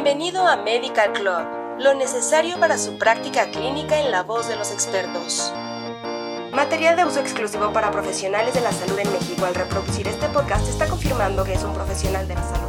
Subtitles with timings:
[0.00, 4.70] Bienvenido a Medical Club, lo necesario para su práctica clínica en la voz de los
[4.70, 5.52] expertos.
[6.54, 9.44] Material de uso exclusivo para profesionales de la salud en México.
[9.44, 12.68] Al reproducir este podcast está confirmando que es un profesional de la salud.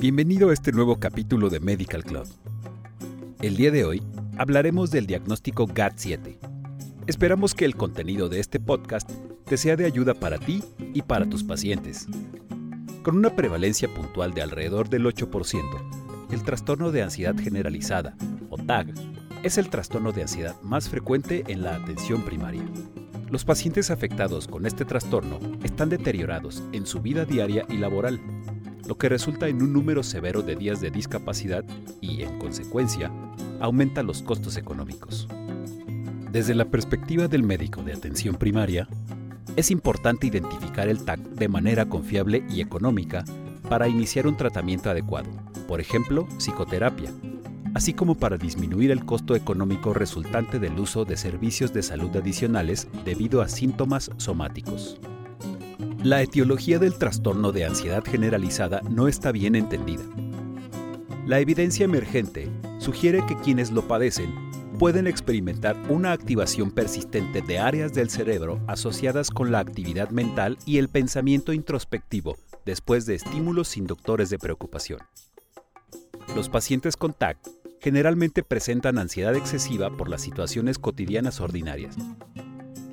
[0.00, 2.26] Bienvenido a este nuevo capítulo de Medical Club.
[3.40, 4.02] El día de hoy
[4.36, 6.38] hablaremos del diagnóstico GAT7.
[7.06, 9.08] Esperamos que el contenido de este podcast
[9.44, 12.08] te sea de ayuda para ti y para tus pacientes.
[13.02, 18.14] Con una prevalencia puntual de alrededor del 8%, el trastorno de ansiedad generalizada,
[18.50, 18.88] o TAG,
[19.42, 22.62] es el trastorno de ansiedad más frecuente en la atención primaria.
[23.30, 28.20] Los pacientes afectados con este trastorno están deteriorados en su vida diaria y laboral,
[28.86, 31.64] lo que resulta en un número severo de días de discapacidad
[32.02, 33.10] y, en consecuencia,
[33.60, 35.26] aumenta los costos económicos.
[36.30, 38.88] Desde la perspectiva del médico de atención primaria,
[39.56, 43.24] es importante identificar el TAC de manera confiable y económica
[43.68, 45.30] para iniciar un tratamiento adecuado,
[45.68, 47.12] por ejemplo, psicoterapia,
[47.74, 52.88] así como para disminuir el costo económico resultante del uso de servicios de salud adicionales
[53.04, 54.98] debido a síntomas somáticos.
[56.02, 60.02] La etiología del trastorno de ansiedad generalizada no está bien entendida.
[61.26, 64.49] La evidencia emergente sugiere que quienes lo padecen
[64.80, 70.78] pueden experimentar una activación persistente de áreas del cerebro asociadas con la actividad mental y
[70.78, 75.00] el pensamiento introspectivo después de estímulos inductores de preocupación.
[76.34, 77.36] Los pacientes con TAC
[77.78, 81.96] generalmente presentan ansiedad excesiva por las situaciones cotidianas ordinarias.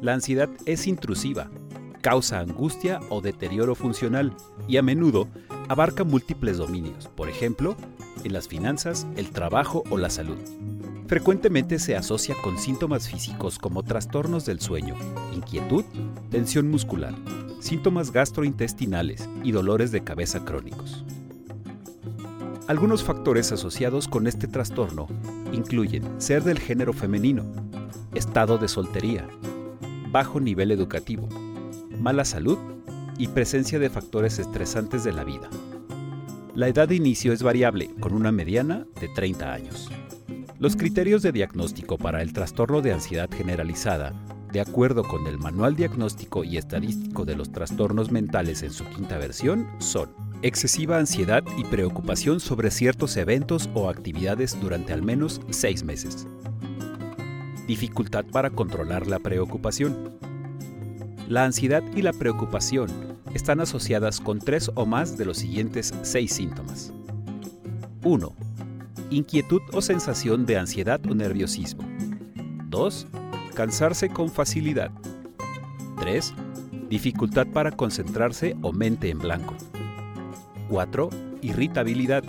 [0.02, 1.50] La ansiedad es intrusiva,
[2.02, 4.36] causa angustia o deterioro funcional
[4.68, 5.30] y a menudo
[5.70, 7.78] abarca múltiples dominios, por ejemplo,
[8.26, 10.38] en las finanzas, el trabajo o la salud.
[11.08, 14.94] Frecuentemente se asocia con síntomas físicos como trastornos del sueño,
[15.34, 15.86] inquietud,
[16.30, 17.16] tensión muscular,
[17.62, 21.06] síntomas gastrointestinales y dolores de cabeza crónicos.
[22.68, 25.08] Algunos factores asociados con este trastorno
[25.54, 27.46] incluyen ser del género femenino,
[28.14, 29.26] estado de soltería,
[30.12, 31.30] bajo nivel educativo,
[32.02, 32.58] mala salud
[33.18, 35.50] y presencia de factores estresantes de la vida.
[36.54, 39.90] La edad de inicio es variable, con una mediana de 30 años.
[40.60, 44.14] Los criterios de diagnóstico para el trastorno de ansiedad generalizada,
[44.52, 49.20] de acuerdo con el Manual Diagnóstico y Estadístico de los Trastornos Mentales en su quinta
[49.20, 50.10] versión, son
[50.42, 56.26] excesiva ansiedad y preocupación sobre ciertos eventos o actividades durante al menos seis meses.
[57.68, 60.18] Dificultad para controlar la preocupación.
[61.28, 62.90] La ansiedad y la preocupación
[63.36, 66.92] están asociadas con tres o más de los siguientes seis síntomas.
[68.04, 68.37] 1
[69.10, 71.84] inquietud o sensación de ansiedad o nerviosismo.
[72.70, 73.08] 2.
[73.56, 74.92] Cansarse con facilidad.
[76.00, 76.34] 3.
[76.90, 79.56] Dificultad para concentrarse o mente en blanco.
[80.70, 81.10] 4.
[81.42, 82.24] Irritabilidad.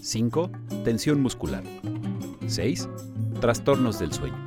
[0.00, 0.50] 5.
[0.84, 1.62] Tensión muscular.
[2.46, 2.88] 6.
[3.40, 4.46] Trastornos del sueño.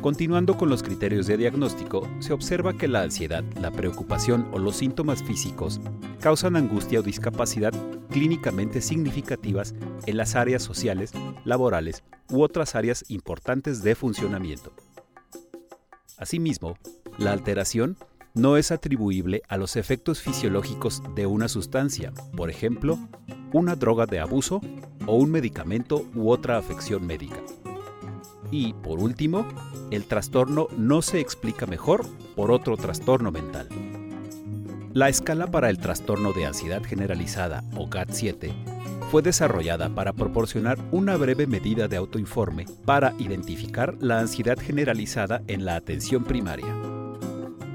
[0.00, 4.76] Continuando con los criterios de diagnóstico, se observa que la ansiedad, la preocupación o los
[4.76, 5.80] síntomas físicos
[6.20, 7.72] causan angustia o discapacidad
[8.10, 9.74] clínicamente significativas
[10.06, 11.12] en las áreas sociales,
[11.44, 14.72] laborales u otras áreas importantes de funcionamiento.
[16.18, 16.76] Asimismo,
[17.18, 17.96] la alteración
[18.34, 22.98] no es atribuible a los efectos fisiológicos de una sustancia, por ejemplo,
[23.52, 24.60] una droga de abuso
[25.06, 27.42] o un medicamento u otra afección médica.
[28.52, 29.46] Y, por último,
[29.90, 32.06] el trastorno no se explica mejor
[32.36, 33.68] por otro trastorno mental.
[34.92, 38.52] La escala para el trastorno de ansiedad generalizada, o GAT-7,
[39.08, 45.64] fue desarrollada para proporcionar una breve medida de autoinforme para identificar la ansiedad generalizada en
[45.64, 46.74] la atención primaria.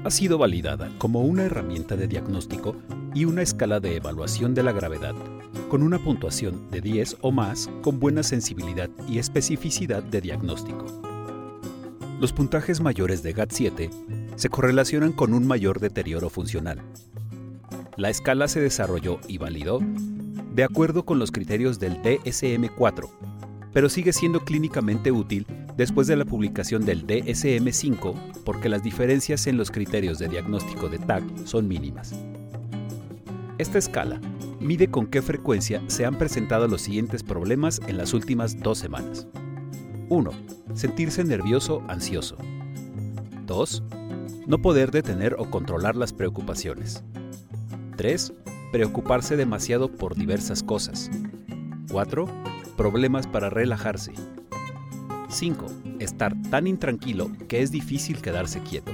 [0.04, 2.76] Ha sido validada como una herramienta de diagnóstico
[3.14, 5.14] y una escala de evaluación de la gravedad
[5.70, 11.05] con una puntuación de 10 o más con buena sensibilidad y especificidad de diagnóstico.
[12.18, 13.90] Los puntajes mayores de GAT-7
[14.36, 16.80] se correlacionan con un mayor deterioro funcional.
[17.98, 19.80] La escala se desarrolló y validó
[20.54, 23.10] de acuerdo con los criterios del DSM-4,
[23.74, 25.46] pero sigue siendo clínicamente útil
[25.76, 28.14] después de la publicación del DSM-5
[28.46, 32.14] porque las diferencias en los criterios de diagnóstico de TAC son mínimas.
[33.58, 34.22] Esta escala
[34.58, 39.26] mide con qué frecuencia se han presentado los siguientes problemas en las últimas dos semanas.
[40.08, 40.30] 1.
[40.74, 42.36] Sentirse nervioso, ansioso.
[43.46, 43.82] 2.
[44.46, 47.04] No poder detener o controlar las preocupaciones.
[47.96, 48.32] 3.
[48.72, 51.10] Preocuparse demasiado por diversas cosas.
[51.90, 52.26] 4.
[52.76, 54.12] Problemas para relajarse.
[55.28, 55.66] 5.
[55.98, 58.92] Estar tan intranquilo que es difícil quedarse quieto.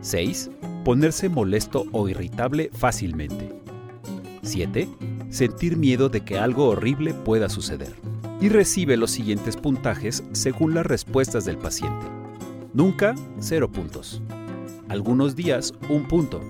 [0.00, 0.50] 6
[0.88, 3.52] ponerse molesto o irritable fácilmente.
[4.42, 4.88] 7.
[5.28, 7.94] Sentir miedo de que algo horrible pueda suceder.
[8.40, 12.06] Y recibe los siguientes puntajes según las respuestas del paciente.
[12.72, 14.22] Nunca, 0 puntos.
[14.88, 16.40] Algunos días, 1 punto.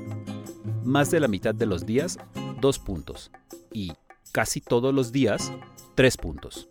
[0.85, 2.19] Más de la mitad de los días,
[2.61, 3.31] 2 puntos.
[3.73, 3.93] Y
[4.32, 5.50] casi todos los días,
[5.94, 6.69] 3 puntos.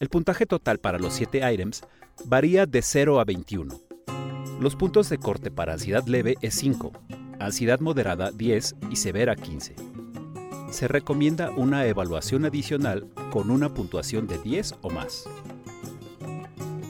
[0.00, 1.82] El puntaje total para los 7 items
[2.24, 3.74] varía de 0 a 21.
[4.60, 6.92] Los puntos de corte para ansiedad leve es 5,
[7.38, 9.76] ansiedad moderada 10 y severa 15.
[10.70, 15.24] Se recomienda una evaluación adicional con una puntuación de 10 o más.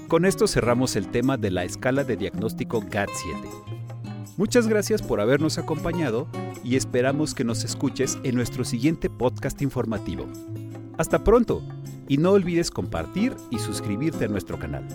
[0.09, 3.69] Con esto cerramos el tema de la escala de diagnóstico GAT-7.
[4.37, 6.29] Muchas gracias por habernos acompañado
[6.65, 10.27] y esperamos que nos escuches en nuestro siguiente podcast informativo.
[10.97, 11.63] Hasta pronto
[12.09, 14.87] y no olvides compartir y suscribirte a nuestro canal.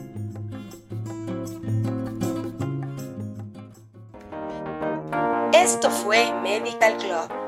[5.53, 7.42] Esto fue Medical Club